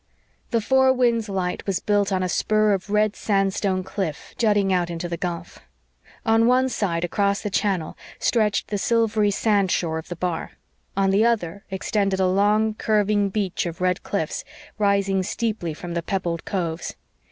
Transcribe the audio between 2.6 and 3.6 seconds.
of red sand